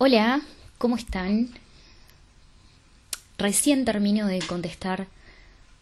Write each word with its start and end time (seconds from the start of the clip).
Hola, 0.00 0.42
¿cómo 0.78 0.94
están? 0.94 1.48
Recién 3.36 3.84
termino 3.84 4.28
de 4.28 4.38
contestar 4.38 5.08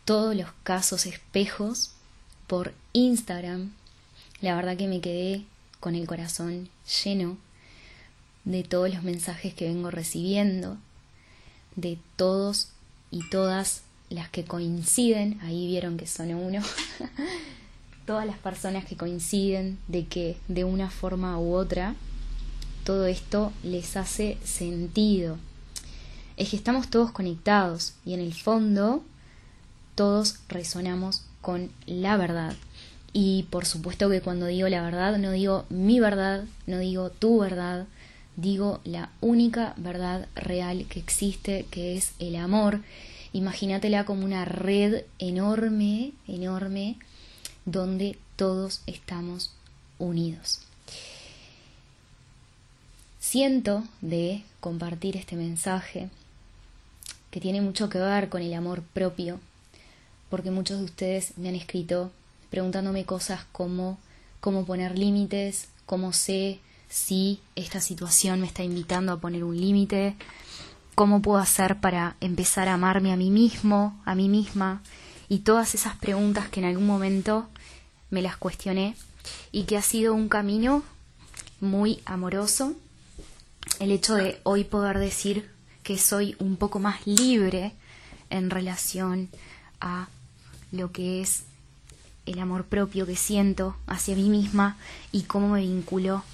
todos 0.07 0.35
los 0.35 0.49
casos 0.63 1.05
espejos 1.05 1.91
por 2.47 2.73
Instagram. 2.95 3.73
La 4.41 4.57
verdad 4.57 4.79
que 4.79 4.89
me 4.89 5.03
quedé 5.03 5.45
con 5.81 5.95
el 5.95 6.07
corazón 6.07 6.71
lleno 7.05 7.37
de 8.47 8.65
todos 8.65 8.89
los 8.89 9.03
mensajes 9.03 9.53
que 9.53 9.67
vengo 9.67 9.91
recibiendo, 9.91 10.79
de 11.75 11.99
todos 12.17 12.71
y 13.11 13.29
todas 13.29 13.83
las 14.09 14.31
que 14.31 14.47
coinciden, 14.47 15.39
ahí 15.43 15.67
vieron 15.67 15.99
que 15.99 16.07
son 16.07 16.33
uno, 16.33 16.63
todas 18.07 18.25
las 18.25 18.39
personas 18.39 18.87
que 18.87 18.97
coinciden 18.97 19.79
de 19.89 20.07
que 20.07 20.39
de 20.49 20.65
una 20.65 20.89
forma 20.89 21.39
u 21.39 21.53
otra 21.53 21.95
todo 22.87 23.07
esto 23.07 23.53
les 23.65 23.97
hace 23.97 24.39
sentido 24.45 25.37
es 26.37 26.51
que 26.51 26.57
estamos 26.57 26.89
todos 26.89 27.11
conectados 27.11 27.95
y 28.05 28.15
en 28.15 28.21
el 28.21 28.33
fondo 28.33 29.03
todos 29.97 30.39
resonamos 30.49 31.25
con 31.41 31.71
la 31.87 32.17
verdad. 32.17 32.55
Y 33.13 33.47
por 33.51 33.65
supuesto 33.65 34.09
que 34.09 34.21
cuando 34.21 34.47
digo 34.47 34.69
la 34.69 34.83
verdad 34.83 35.19
no 35.19 35.33
digo 35.33 35.65
mi 35.71 35.99
verdad, 35.99 36.45
no 36.69 36.79
digo 36.79 37.11
tu 37.11 37.41
verdad, 37.41 37.87
digo 38.37 38.81
la 38.85 39.11
única 39.21 39.75
verdad 39.79 40.29
real 40.37 40.87
que 40.89 41.01
existe, 41.01 41.67
que 41.71 41.97
es 41.97 42.13
el 42.21 42.37
amor. 42.37 42.83
Imagínatela 43.33 44.05
como 44.05 44.25
una 44.25 44.45
red 44.45 45.05
enorme, 45.19 46.13
enorme, 46.29 46.99
donde 47.65 48.19
todos 48.37 48.83
estamos 48.87 49.53
unidos. 49.99 50.66
Siento 53.37 53.85
de 54.01 54.43
compartir 54.61 55.15
este 55.15 55.37
mensaje 55.37 56.09
que 57.31 57.39
tiene 57.39 57.61
mucho 57.61 57.91
que 57.91 57.99
ver 57.99 58.31
con 58.31 58.41
el 58.41 58.55
amor 58.55 58.81
propio, 58.81 59.41
porque 60.31 60.51
muchos 60.51 60.79
de 60.79 60.85
ustedes 60.87 61.37
me 61.37 61.51
han 61.51 61.55
escrito 61.55 62.11
preguntándome 62.49 63.05
cosas 63.05 63.45
como 63.53 63.99
cómo 64.41 64.65
poner 64.65 64.97
límites, 64.97 65.69
cómo 65.85 66.15
sé 66.15 66.61
si 66.89 67.41
esta 67.57 67.83
situación 67.83 68.41
me 68.41 68.47
está 68.47 68.63
invitando 68.63 69.13
a 69.13 69.21
poner 69.21 69.45
un 69.45 69.61
límite, 69.61 70.17
cómo 70.95 71.21
puedo 71.21 71.37
hacer 71.37 71.79
para 71.79 72.17
empezar 72.23 72.69
a 72.69 72.73
amarme 72.73 73.13
a 73.13 73.17
mí 73.17 73.29
mismo, 73.29 74.01
a 74.07 74.15
mí 74.15 74.31
misma, 74.31 74.81
y 75.29 75.41
todas 75.41 75.75
esas 75.75 75.95
preguntas 75.97 76.49
que 76.49 76.61
en 76.61 76.69
algún 76.69 76.87
momento 76.87 77.49
me 78.09 78.23
las 78.23 78.39
cuestioné 78.39 78.97
y 79.53 79.65
que 79.65 79.77
ha 79.77 79.83
sido 79.83 80.15
un 80.15 80.31
camino 80.31 80.83
muy 81.61 82.01
amoroso 82.07 82.75
el 83.81 83.91
hecho 83.91 84.15
de 84.15 84.41
hoy 84.43 84.65
poder 84.65 84.99
decir 84.99 85.51
que 85.83 85.99
soy 85.99 86.37
un 86.39 86.57
poco 86.57 86.79
más 86.79 87.07
libre 87.07 87.73
en 88.31 88.51
relación 88.51 89.29
a 89.81 90.09
lo 90.73 90.93
que 90.93 91.21
es 91.21 91.45
el 92.27 92.39
amor 92.41 92.65
propio 92.67 93.07
que 93.07 93.17
siento 93.17 93.77
hacia 93.87 94.17
mí 94.17 94.29
misma 94.29 94.77
y 95.13 95.23
cómo 95.23 95.49
me 95.49 95.61
vinculo 95.61 96.25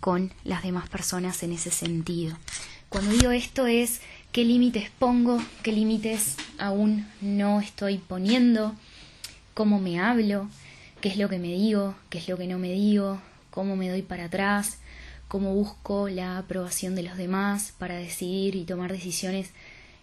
con 0.00 0.32
las 0.44 0.62
demás 0.62 0.88
personas 0.88 1.42
en 1.42 1.52
ese 1.52 1.70
sentido. 1.70 2.36
Cuando 2.88 3.12
digo 3.12 3.30
esto 3.30 3.66
es 3.66 4.00
qué 4.32 4.44
límites 4.44 4.90
pongo, 4.98 5.42
qué 5.62 5.72
límites 5.72 6.36
aún 6.58 7.06
no 7.20 7.60
estoy 7.60 7.98
poniendo, 7.98 8.74
cómo 9.54 9.78
me 9.80 10.00
hablo, 10.00 10.48
qué 11.00 11.08
es 11.08 11.16
lo 11.16 11.28
que 11.28 11.38
me 11.38 11.48
digo, 11.48 11.94
qué 12.10 12.18
es 12.18 12.28
lo 12.28 12.36
que 12.36 12.46
no 12.46 12.58
me 12.58 12.72
digo, 12.72 13.20
cómo 13.50 13.76
me 13.76 13.88
doy 13.88 14.02
para 14.02 14.24
atrás, 14.24 14.78
cómo 15.32 15.54
busco 15.54 16.10
la 16.10 16.36
aprobación 16.36 16.94
de 16.94 17.02
los 17.02 17.16
demás 17.16 17.72
para 17.78 17.96
decidir 17.96 18.54
y 18.54 18.64
tomar 18.64 18.92
decisiones 18.92 19.48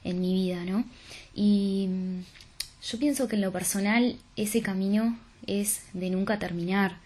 en 0.04 0.20
mi 0.22 0.34
vida, 0.34 0.66
¿no? 0.66 0.86
Y 1.36 1.86
mm, 1.88 2.22
yo 2.90 2.98
pienso 2.98 3.28
que 3.28 3.36
en 3.36 3.44
lo 3.44 3.52
personal 3.52 4.18
ese 4.38 4.64
camino 4.64 5.20
es 5.46 5.82
de 5.94 6.10
nunca 6.10 6.40
terminar. 6.40 6.98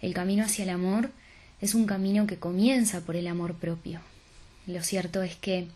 El 0.00 0.14
camino 0.14 0.44
hacia 0.44 0.62
el 0.62 0.70
amor 0.70 1.10
es 1.60 1.74
un 1.74 1.86
camino 1.86 2.28
que 2.28 2.36
comienza 2.36 3.00
por 3.00 3.16
el 3.16 3.26
amor 3.26 3.54
propio. 3.54 3.98
Lo 4.68 4.80
cierto 4.84 5.24
es 5.24 5.34
que 5.34 5.66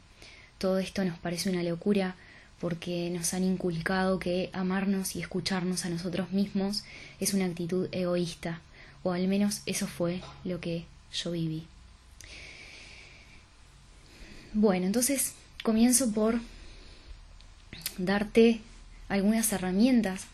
todo 0.58 0.78
esto 0.78 1.04
nos 1.04 1.18
parece 1.18 1.50
una 1.50 1.64
locura 1.64 2.14
porque 2.60 3.10
nos 3.10 3.34
han 3.34 3.42
inculcado 3.42 4.20
que 4.20 4.50
amarnos 4.52 5.16
y 5.16 5.22
escucharnos 5.22 5.84
a 5.84 5.90
nosotros 5.90 6.30
mismos 6.30 6.84
es 7.18 7.34
una 7.34 7.46
actitud 7.46 7.88
egoísta, 7.90 8.60
o 9.02 9.10
al 9.10 9.26
menos 9.26 9.62
eso 9.66 9.88
fue 9.88 10.20
lo 10.44 10.60
que 10.60 10.84
yo 11.12 11.32
viví. 11.32 11.66
Bueno, 14.52 14.86
entonces 14.86 15.34
comienzo 15.62 16.10
por 16.10 16.40
darte 17.98 18.60
algunas 19.08 19.52
herramientas 19.52 20.24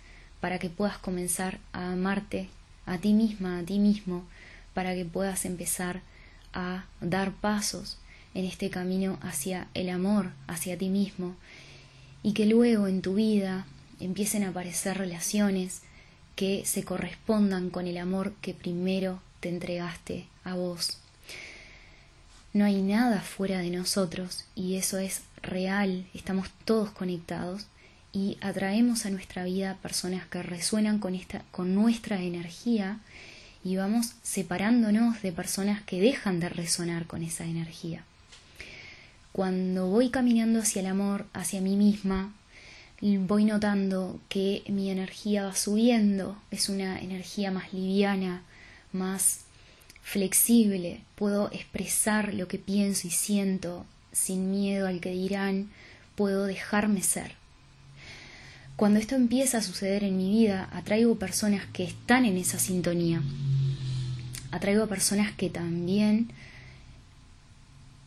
para 0.40 0.58
que 0.58 0.70
puedas 0.70 0.96
comenzar 0.96 1.58
a 1.74 1.92
amarte 1.92 2.48
a 2.86 2.96
ti 2.96 3.12
misma, 3.12 3.58
a 3.58 3.62
ti 3.62 3.78
mismo, 3.78 4.24
para 4.72 4.94
que 4.94 5.04
puedas 5.04 5.44
empezar 5.44 6.00
a 6.54 6.86
dar 7.02 7.32
pasos 7.32 7.98
en 8.32 8.46
este 8.46 8.70
camino 8.70 9.18
hacia 9.20 9.68
el 9.74 9.90
amor, 9.90 10.30
hacia 10.46 10.78
ti 10.78 10.88
mismo, 10.88 11.34
y 12.22 12.32
que 12.32 12.46
luego 12.46 12.86
en 12.86 13.02
tu 13.02 13.16
vida 13.16 13.66
empiecen 14.00 14.44
a 14.44 14.48
aparecer 14.48 14.96
relaciones 14.96 15.82
que 16.36 16.64
se 16.64 16.84
correspondan 16.84 17.68
con 17.68 17.86
el 17.86 17.98
amor 17.98 18.32
que 18.40 18.54
primero 18.54 19.20
te 19.40 19.50
entregaste 19.50 20.26
a 20.44 20.54
vos. 20.54 20.98
No 22.56 22.64
hay 22.64 22.80
nada 22.80 23.20
fuera 23.20 23.58
de 23.58 23.68
nosotros 23.68 24.46
y 24.54 24.76
eso 24.76 24.96
es 24.96 25.20
real, 25.42 26.06
estamos 26.14 26.48
todos 26.64 26.90
conectados 26.90 27.66
y 28.14 28.38
atraemos 28.40 29.04
a 29.04 29.10
nuestra 29.10 29.44
vida 29.44 29.76
personas 29.82 30.26
que 30.26 30.42
resuenan 30.42 30.98
con 30.98 31.14
esta 31.14 31.42
con 31.50 31.74
nuestra 31.74 32.22
energía 32.22 33.00
y 33.62 33.76
vamos 33.76 34.14
separándonos 34.22 35.20
de 35.20 35.32
personas 35.32 35.82
que 35.82 36.00
dejan 36.00 36.40
de 36.40 36.48
resonar 36.48 37.06
con 37.06 37.22
esa 37.22 37.44
energía. 37.44 38.04
Cuando 39.32 39.88
voy 39.88 40.08
caminando 40.08 40.60
hacia 40.60 40.80
el 40.80 40.86
amor, 40.86 41.26
hacia 41.34 41.60
mí 41.60 41.76
misma, 41.76 42.32
voy 43.02 43.44
notando 43.44 44.18
que 44.30 44.62
mi 44.68 44.90
energía 44.90 45.44
va 45.44 45.54
subiendo, 45.54 46.38
es 46.50 46.70
una 46.70 47.00
energía 47.00 47.50
más 47.50 47.74
liviana, 47.74 48.40
más 48.92 49.45
flexible, 50.06 51.00
puedo 51.16 51.50
expresar 51.50 52.32
lo 52.32 52.46
que 52.46 52.60
pienso 52.60 53.08
y 53.08 53.10
siento 53.10 53.84
sin 54.12 54.52
miedo 54.52 54.86
al 54.86 55.00
que 55.00 55.10
dirán, 55.10 55.68
puedo 56.14 56.46
dejarme 56.46 57.02
ser. 57.02 57.32
Cuando 58.76 59.00
esto 59.00 59.16
empieza 59.16 59.58
a 59.58 59.62
suceder 59.62 60.04
en 60.04 60.16
mi 60.16 60.30
vida, 60.30 60.68
atraigo 60.72 61.18
personas 61.18 61.66
que 61.72 61.82
están 61.82 62.24
en 62.24 62.36
esa 62.36 62.60
sintonía. 62.60 63.20
Atraigo 64.52 64.84
a 64.84 64.88
personas 64.88 65.32
que 65.32 65.50
también 65.50 66.30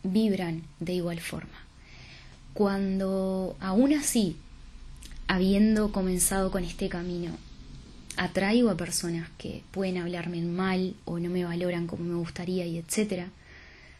vibran 0.02 0.62
de 0.80 0.94
igual 0.94 1.20
forma. 1.20 1.66
Cuando 2.54 3.58
aún 3.60 3.92
así, 3.92 4.36
habiendo 5.28 5.92
comenzado 5.92 6.50
con 6.50 6.64
este 6.64 6.88
camino, 6.88 7.36
atraigo 8.16 8.70
a 8.70 8.76
personas 8.76 9.28
que 9.38 9.62
pueden 9.70 9.98
hablarme 9.98 10.42
mal 10.42 10.94
o 11.04 11.18
no 11.18 11.30
me 11.30 11.44
valoran 11.44 11.86
como 11.86 12.04
me 12.04 12.16
gustaría 12.16 12.66
y 12.66 12.78
etcétera, 12.78 13.28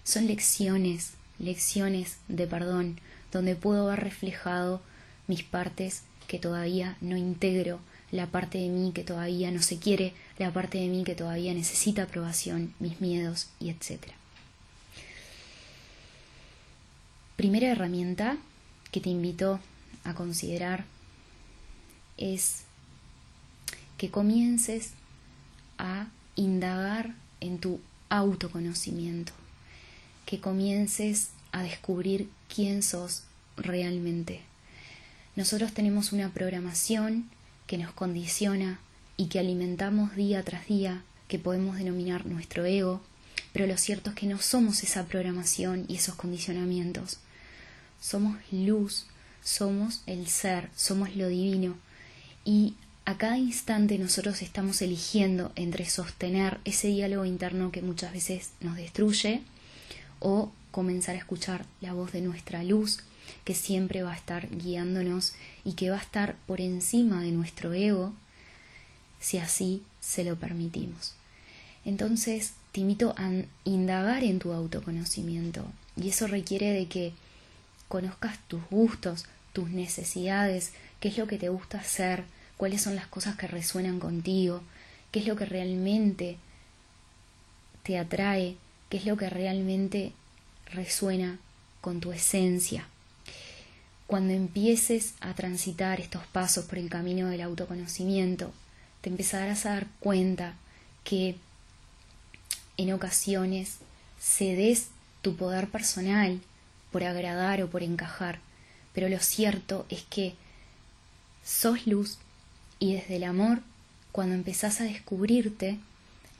son 0.04 0.26
lecciones, 0.26 1.12
lecciones 1.38 2.18
de 2.28 2.46
perdón, 2.46 3.00
donde 3.32 3.56
puedo 3.56 3.86
ver 3.86 4.00
reflejado 4.00 4.82
mis 5.26 5.42
partes 5.42 6.02
que 6.26 6.38
todavía 6.38 6.96
no 7.00 7.16
integro, 7.16 7.80
la 8.10 8.26
parte 8.26 8.58
de 8.58 8.68
mí 8.68 8.92
que 8.92 9.04
todavía 9.04 9.50
no 9.50 9.62
se 9.62 9.78
quiere, 9.78 10.12
la 10.38 10.52
parte 10.52 10.78
de 10.78 10.88
mí 10.88 11.04
que 11.04 11.14
todavía 11.14 11.54
necesita 11.54 12.04
aprobación, 12.04 12.74
mis 12.80 13.00
miedos 13.00 13.48
y 13.60 13.70
etcétera. 13.70 14.14
Primera 17.36 17.68
herramienta 17.68 18.36
que 18.90 19.00
te 19.00 19.08
invito 19.08 19.60
a 20.04 20.14
considerar 20.14 20.84
es 22.16 22.64
que 24.00 24.10
comiences 24.10 24.92
a 25.76 26.06
indagar 26.34 27.14
en 27.40 27.58
tu 27.58 27.80
autoconocimiento, 28.08 29.34
que 30.24 30.40
comiences 30.40 31.28
a 31.52 31.62
descubrir 31.62 32.30
quién 32.48 32.82
sos 32.82 33.24
realmente. 33.58 34.40
Nosotros 35.36 35.74
tenemos 35.74 36.14
una 36.14 36.30
programación 36.30 37.28
que 37.66 37.76
nos 37.76 37.92
condiciona 37.92 38.80
y 39.18 39.26
que 39.26 39.38
alimentamos 39.38 40.16
día 40.16 40.42
tras 40.44 40.66
día, 40.66 41.02
que 41.28 41.38
podemos 41.38 41.76
denominar 41.76 42.24
nuestro 42.24 42.64
ego, 42.64 43.02
pero 43.52 43.66
lo 43.66 43.76
cierto 43.76 44.08
es 44.08 44.16
que 44.16 44.26
no 44.26 44.38
somos 44.38 44.82
esa 44.82 45.04
programación 45.04 45.84
y 45.88 45.96
esos 45.96 46.14
condicionamientos. 46.14 47.18
Somos 48.00 48.38
luz, 48.50 49.04
somos 49.44 50.00
el 50.06 50.26
ser, 50.26 50.70
somos 50.74 51.14
lo 51.16 51.28
divino 51.28 51.76
y 52.46 52.76
a 53.10 53.18
cada 53.18 53.38
instante 53.38 53.98
nosotros 53.98 54.40
estamos 54.40 54.80
eligiendo 54.82 55.50
entre 55.56 55.84
sostener 55.90 56.60
ese 56.64 56.86
diálogo 56.86 57.24
interno 57.24 57.72
que 57.72 57.82
muchas 57.82 58.12
veces 58.12 58.50
nos 58.60 58.76
destruye 58.76 59.42
o 60.20 60.52
comenzar 60.70 61.16
a 61.16 61.18
escuchar 61.18 61.66
la 61.80 61.92
voz 61.92 62.12
de 62.12 62.20
nuestra 62.20 62.62
luz 62.62 63.00
que 63.42 63.56
siempre 63.56 64.04
va 64.04 64.12
a 64.12 64.16
estar 64.16 64.48
guiándonos 64.56 65.34
y 65.64 65.72
que 65.72 65.90
va 65.90 65.96
a 65.96 66.02
estar 66.02 66.36
por 66.46 66.60
encima 66.60 67.20
de 67.20 67.32
nuestro 67.32 67.72
ego 67.72 68.12
si 69.18 69.38
así 69.38 69.82
se 70.00 70.22
lo 70.22 70.36
permitimos. 70.36 71.14
Entonces 71.84 72.52
te 72.70 72.80
invito 72.80 73.12
a 73.16 73.28
indagar 73.64 74.22
en 74.22 74.38
tu 74.38 74.52
autoconocimiento 74.52 75.64
y 76.00 76.10
eso 76.10 76.28
requiere 76.28 76.72
de 76.72 76.86
que 76.86 77.12
conozcas 77.88 78.38
tus 78.46 78.60
gustos, 78.70 79.24
tus 79.52 79.68
necesidades, 79.70 80.74
qué 81.00 81.08
es 81.08 81.18
lo 81.18 81.26
que 81.26 81.38
te 81.38 81.48
gusta 81.48 81.78
hacer, 81.78 82.22
cuáles 82.60 82.82
son 82.82 82.94
las 82.94 83.06
cosas 83.06 83.36
que 83.36 83.46
resuenan 83.46 83.98
contigo, 83.98 84.60
qué 85.12 85.20
es 85.20 85.26
lo 85.26 85.34
que 85.34 85.46
realmente 85.46 86.36
te 87.84 87.98
atrae, 87.98 88.54
qué 88.90 88.98
es 88.98 89.06
lo 89.06 89.16
que 89.16 89.30
realmente 89.30 90.12
resuena 90.66 91.38
con 91.80 92.00
tu 92.00 92.12
esencia. 92.12 92.86
Cuando 94.06 94.34
empieces 94.34 95.14
a 95.20 95.32
transitar 95.32 96.02
estos 96.02 96.26
pasos 96.26 96.66
por 96.66 96.76
el 96.76 96.90
camino 96.90 97.28
del 97.28 97.40
autoconocimiento, 97.40 98.52
te 99.00 99.08
empezarás 99.08 99.64
a 99.64 99.70
dar 99.70 99.86
cuenta 99.98 100.52
que 101.02 101.36
en 102.76 102.92
ocasiones 102.92 103.78
cedes 104.20 104.88
tu 105.22 105.34
poder 105.34 105.68
personal 105.68 106.42
por 106.92 107.04
agradar 107.04 107.62
o 107.62 107.70
por 107.70 107.82
encajar, 107.82 108.38
pero 108.92 109.08
lo 109.08 109.18
cierto 109.20 109.86
es 109.88 110.02
que 110.02 110.34
sos 111.42 111.86
luz 111.86 112.18
y 112.80 112.94
desde 112.94 113.16
el 113.16 113.24
amor, 113.24 113.60
cuando 114.10 114.34
empezás 114.34 114.80
a 114.80 114.84
descubrirte, 114.84 115.78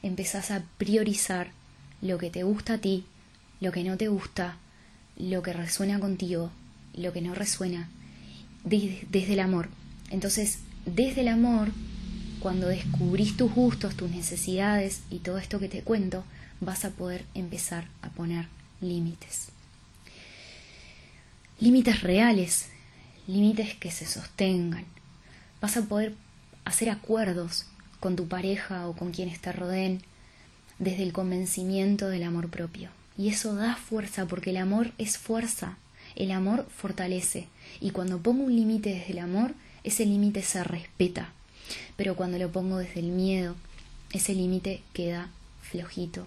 empezás 0.03 0.51
a 0.51 0.65
priorizar 0.79 1.53
lo 2.01 2.17
que 2.17 2.31
te 2.31 2.43
gusta 2.43 2.75
a 2.75 2.79
ti, 2.79 3.05
lo 3.61 3.73
que 3.73 3.85
no 3.85 3.99
te 3.99 4.09
gusta, 4.09 4.57
lo 5.19 5.43
que 5.43 5.53
resuena 5.53 6.01
contigo, 6.01 6.51
lo 6.95 7.13
que 7.13 7.21
no 7.21 7.35
resuena, 7.35 7.91
desde, 8.65 9.35
el 9.35 9.41
amor. 9.41 9.69
Entonces, 10.09 10.61
desde 10.87 11.21
el 11.21 11.29
amor, 11.29 11.73
cuando 12.41 12.69
descubrís 12.69 13.37
tus 13.37 13.53
gustos, 13.53 13.95
tus 13.95 14.11
necesidades 14.11 15.03
y 15.11 15.19
todo 15.19 15.37
esto 15.37 15.61
que 15.61 15.69
te 15.69 15.83
cuento, 15.83 16.25
vas 16.61 16.87
a 16.87 16.91
poder 16.91 17.27
empezar 17.35 17.87
a 18.01 18.09
poner 18.09 18.47
límites. 18.81 19.49
Límites 21.61 22.03
reales, 22.03 22.69
límites 23.27 23.75
que 23.75 23.91
se 23.91 24.07
sostengan. 24.07 24.87
Vas 25.61 25.77
a 25.77 25.83
poder 25.83 26.15
hacer 26.65 26.91
acuerdos 26.91 27.67
con 28.01 28.17
tu 28.17 28.29
pareja 28.29 28.89
o 28.89 28.95
con 28.95 29.13
quienes 29.13 29.41
te 29.41 29.53
rodeen 29.53 30.03
desde 30.79 31.03
el 31.03 31.13
convencimiento 31.13 32.09
del 32.09 32.23
amor 32.23 32.49
propio. 32.49 32.91
Y 33.17 33.29
eso 33.29 33.55
da 33.55 33.77
fuerza 33.77 34.27
porque 34.27 34.51
el 34.51 34.57
amor 34.57 34.93
es 34.99 35.19
fuerza, 35.19 35.77
el 36.17 36.31
amor 36.31 36.67
fortalece. 36.75 37.49
Y 37.81 37.91
cuando 37.91 38.19
pongo 38.19 38.45
un 38.45 38.57
límite 38.57 38.95
desde 38.95 39.13
el 39.13 39.19
amor, 39.19 39.55
ese 39.85 40.07
límite 40.07 40.43
se 40.43 40.65
respeta. 40.65 41.33
Pero 41.97 42.17
cuando 42.17 42.39
lo 42.39 42.51
pongo 42.51 42.79
desde 42.79 43.01
el 43.01 43.09
miedo, 43.09 43.55
ese 44.13 44.35
límite 44.35 44.83
queda 44.93 45.29
flojito. 45.63 46.27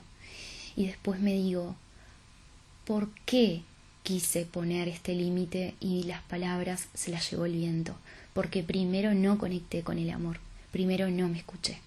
Y 0.76 0.88
después 0.88 1.20
me 1.20 1.34
digo, 1.34 1.76
¿por 2.86 3.10
qué 3.26 3.62
quise 4.04 4.46
poner 4.46 4.88
este 4.88 5.16
límite 5.16 5.76
y 5.80 6.04
las 6.04 6.22
palabras 6.24 6.88
se 6.94 7.12
las 7.12 7.30
llevó 7.30 7.46
el 7.46 7.54
viento? 7.54 7.96
Porque 8.34 8.64
primero 8.64 9.14
no 9.14 9.38
conecté 9.38 9.84
con 9.84 9.98
el 9.98 10.10
amor, 10.10 10.40
primero 10.72 11.10
no 11.10 11.30
me 11.30 11.38
escuché. 11.38 11.80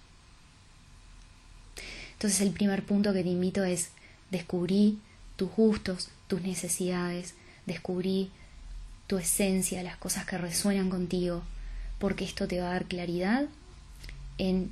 Entonces 2.13 2.41
el 2.41 2.51
primer 2.51 2.83
punto 2.83 3.13
que 3.13 3.23
te 3.23 3.29
invito 3.29 3.63
es 3.63 3.89
descubrí 4.31 4.97
tus 5.35 5.51
gustos, 5.51 6.09
tus 6.27 6.41
necesidades, 6.41 7.35
descubrí 7.65 8.31
tu 9.07 9.17
esencia, 9.17 9.83
las 9.83 9.97
cosas 9.97 10.25
que 10.25 10.37
resuenan 10.37 10.89
contigo, 10.89 11.43
porque 11.99 12.25
esto 12.25 12.47
te 12.47 12.59
va 12.59 12.69
a 12.69 12.73
dar 12.73 12.85
claridad 12.85 13.45
en 14.37 14.71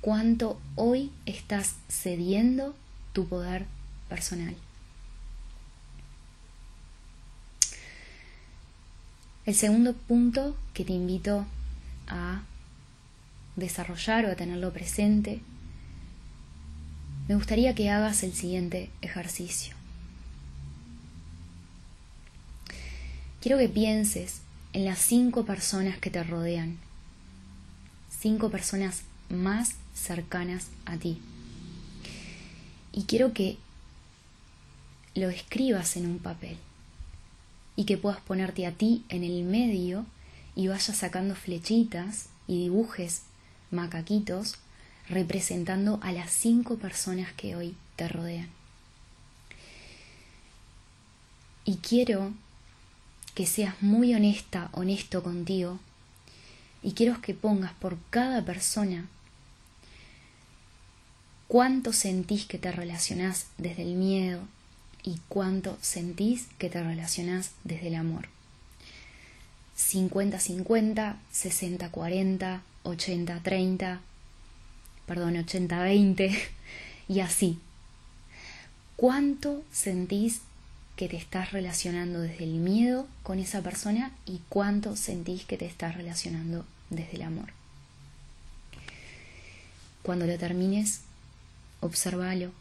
cuánto 0.00 0.60
hoy 0.74 1.10
estás 1.26 1.76
cediendo 1.88 2.74
tu 3.12 3.28
poder 3.28 3.66
personal. 4.08 4.56
El 9.44 9.56
segundo 9.56 9.94
punto 9.94 10.56
que 10.72 10.84
te 10.84 10.92
invito 10.92 11.44
a 12.06 12.42
desarrollar 13.56 14.24
o 14.24 14.30
a 14.30 14.36
tenerlo 14.36 14.72
presente, 14.72 15.40
me 17.26 17.34
gustaría 17.34 17.74
que 17.74 17.90
hagas 17.90 18.22
el 18.22 18.32
siguiente 18.32 18.90
ejercicio. 19.00 19.74
Quiero 23.40 23.58
que 23.58 23.68
pienses 23.68 24.42
en 24.72 24.84
las 24.84 25.00
cinco 25.00 25.44
personas 25.44 25.98
que 25.98 26.10
te 26.10 26.22
rodean, 26.22 26.78
cinco 28.16 28.48
personas 28.48 29.02
más 29.28 29.74
cercanas 29.92 30.68
a 30.86 30.96
ti. 30.98 31.20
Y 32.92 33.04
quiero 33.04 33.32
que 33.32 33.56
lo 35.16 35.30
escribas 35.30 35.96
en 35.96 36.06
un 36.06 36.20
papel 36.20 36.58
y 37.76 37.84
que 37.84 37.96
puedas 37.96 38.20
ponerte 38.20 38.66
a 38.66 38.72
ti 38.72 39.04
en 39.08 39.24
el 39.24 39.44
medio 39.44 40.04
y 40.54 40.68
vayas 40.68 40.96
sacando 40.96 41.34
flechitas 41.34 42.28
y 42.46 42.62
dibujes 42.62 43.22
macaquitos 43.70 44.56
representando 45.08 45.98
a 46.02 46.12
las 46.12 46.30
cinco 46.30 46.76
personas 46.76 47.32
que 47.32 47.56
hoy 47.56 47.74
te 47.96 48.08
rodean. 48.08 48.48
Y 51.64 51.76
quiero 51.76 52.32
que 53.34 53.46
seas 53.46 53.80
muy 53.82 54.14
honesta, 54.14 54.68
honesto 54.72 55.22
contigo, 55.22 55.78
y 56.82 56.92
quiero 56.92 57.20
que 57.20 57.34
pongas 57.34 57.72
por 57.74 57.96
cada 58.10 58.44
persona 58.44 59.06
cuánto 61.48 61.92
sentís 61.92 62.46
que 62.46 62.58
te 62.58 62.72
relacionás 62.72 63.46
desde 63.58 63.82
el 63.82 63.94
miedo, 63.94 64.40
y 65.02 65.20
cuánto 65.28 65.76
sentís 65.80 66.46
que 66.58 66.68
te 66.68 66.82
relacionás 66.82 67.50
desde 67.64 67.88
el 67.88 67.96
amor. 67.96 68.28
50-50, 69.76 71.16
60-40, 71.32 72.60
80-30, 72.84 73.98
perdón, 75.06 75.34
80-20 75.34 76.38
y 77.08 77.20
así. 77.20 77.58
¿Cuánto 78.96 79.64
sentís 79.72 80.42
que 80.96 81.08
te 81.08 81.16
estás 81.16 81.52
relacionando 81.52 82.20
desde 82.20 82.44
el 82.44 82.54
miedo 82.54 83.08
con 83.22 83.38
esa 83.38 83.62
persona 83.62 84.12
y 84.26 84.40
cuánto 84.48 84.94
sentís 84.94 85.44
que 85.44 85.56
te 85.56 85.66
estás 85.66 85.96
relacionando 85.96 86.64
desde 86.90 87.16
el 87.16 87.22
amor? 87.22 87.52
Cuando 90.02 90.26
lo 90.26 90.38
termines, 90.38 91.00
observalo 91.80 92.52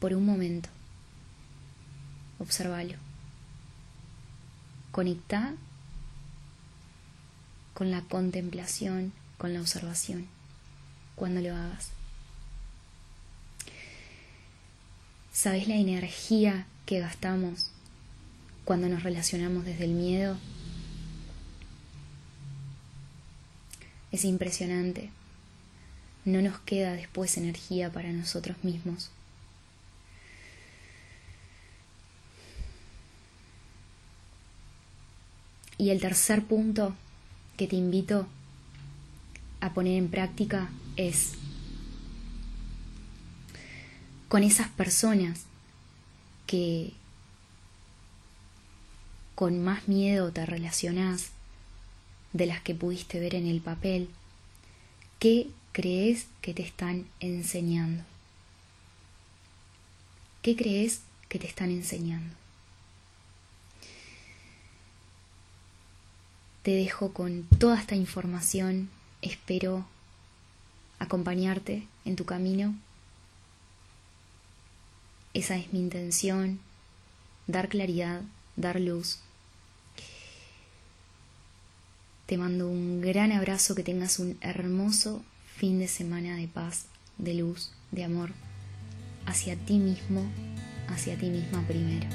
por 0.00 0.14
un 0.14 0.24
momento 0.24 0.68
observalo. 2.40 2.96
Conecta 4.90 5.54
con 7.74 7.90
la 7.90 8.00
contemplación, 8.02 9.12
con 9.38 9.54
la 9.54 9.60
observación, 9.60 10.26
cuando 11.14 11.40
lo 11.40 11.54
hagas. 11.54 11.90
¿Sabes 15.32 15.68
la 15.68 15.76
energía 15.76 16.66
que 16.86 16.98
gastamos 16.98 17.70
cuando 18.64 18.88
nos 18.88 19.04
relacionamos 19.04 19.64
desde 19.64 19.84
el 19.84 19.92
miedo? 19.92 20.36
Es 24.12 24.24
impresionante. 24.24 25.10
No 26.24 26.42
nos 26.42 26.58
queda 26.58 26.92
después 26.92 27.36
energía 27.36 27.90
para 27.90 28.12
nosotros 28.12 28.62
mismos. 28.64 29.10
Y 35.80 35.88
el 35.88 35.98
tercer 35.98 36.44
punto 36.44 36.94
que 37.56 37.66
te 37.66 37.74
invito 37.74 38.26
a 39.62 39.72
poner 39.72 39.96
en 39.96 40.10
práctica 40.10 40.68
es 40.96 41.32
con 44.28 44.42
esas 44.42 44.68
personas 44.68 45.46
que 46.46 46.92
con 49.34 49.64
más 49.64 49.88
miedo 49.88 50.30
te 50.32 50.44
relacionás 50.44 51.30
de 52.34 52.44
las 52.44 52.60
que 52.60 52.74
pudiste 52.74 53.18
ver 53.18 53.34
en 53.34 53.46
el 53.46 53.62
papel, 53.62 54.10
¿qué 55.18 55.48
crees 55.72 56.26
que 56.42 56.52
te 56.52 56.62
están 56.62 57.06
enseñando? 57.20 58.04
¿Qué 60.42 60.56
crees 60.56 61.00
que 61.30 61.38
te 61.38 61.46
están 61.46 61.70
enseñando? 61.70 62.39
Te 66.62 66.72
dejo 66.72 67.12
con 67.12 67.44
toda 67.58 67.78
esta 67.78 67.94
información. 67.94 68.90
Espero 69.22 69.86
acompañarte 70.98 71.86
en 72.04 72.16
tu 72.16 72.24
camino. 72.26 72.74
Esa 75.32 75.56
es 75.56 75.72
mi 75.72 75.78
intención 75.78 76.60
dar 77.46 77.68
claridad, 77.68 78.22
dar 78.56 78.80
luz. 78.80 79.18
Te 82.26 82.38
mando 82.38 82.68
un 82.68 83.00
gran 83.00 83.32
abrazo, 83.32 83.74
que 83.74 83.82
tengas 83.82 84.18
un 84.18 84.36
hermoso 84.40 85.22
fin 85.56 85.78
de 85.78 85.88
semana 85.88 86.36
de 86.36 86.46
paz, 86.46 86.86
de 87.18 87.34
luz, 87.34 87.72
de 87.90 88.04
amor, 88.04 88.30
hacia 89.26 89.56
ti 89.56 89.78
mismo, 89.78 90.24
hacia 90.88 91.18
ti 91.18 91.28
misma 91.28 91.66
primero. 91.66 92.06